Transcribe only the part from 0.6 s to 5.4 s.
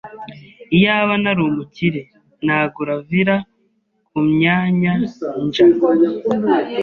Iyaba nari umukire, nagura villa kumyanyanja.